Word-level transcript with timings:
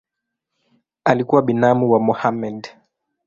Alikuwa 1.03 1.41
binamu 1.41 1.91
wa 1.91 1.99
Mohamed. 1.99 2.69